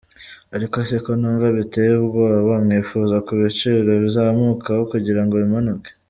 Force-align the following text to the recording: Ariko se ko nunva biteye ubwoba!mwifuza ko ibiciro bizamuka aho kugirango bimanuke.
Ariko 0.55 0.77
se 0.89 0.95
ko 1.05 1.11
nunva 1.19 1.47
biteye 1.57 1.91
ubwoba!mwifuza 2.01 3.15
ko 3.25 3.29
ibiciro 3.37 3.91
bizamuka 4.03 4.65
aho 4.73 4.83
kugirango 4.91 5.33
bimanuke. 5.43 5.89